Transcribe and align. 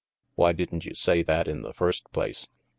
"Why 0.33 0.51
didn't 0.51 0.83
you 0.83 0.95
say 0.95 1.21
that 1.21 1.47
in 1.47 1.61
the 1.61 1.73
first 1.75 2.11
place? 2.11 2.47